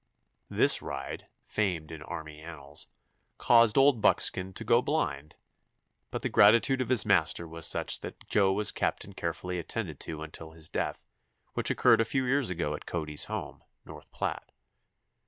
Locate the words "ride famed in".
0.81-2.01